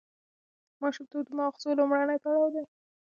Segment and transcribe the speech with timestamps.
[0.81, 2.63] ماشومتوب د ماغزو لومړنی پړاو دی.